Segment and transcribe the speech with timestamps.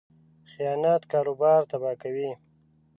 [0.51, 2.29] خیانت کاروبار تباه کوي.